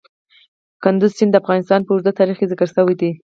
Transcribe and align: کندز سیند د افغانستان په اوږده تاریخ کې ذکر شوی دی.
کندز 0.83 1.11
سیند 1.17 1.31
د 1.33 1.35
افغانستان 1.41 1.79
په 1.83 1.91
اوږده 1.93 2.11
تاریخ 2.19 2.35
کې 2.39 2.49
ذکر 2.51 2.67
شوی 2.75 2.95
دی. 3.01 3.11